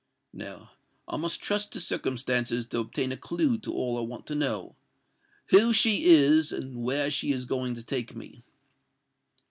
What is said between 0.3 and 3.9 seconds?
No:—I must trust to circumstances to obtain a clue to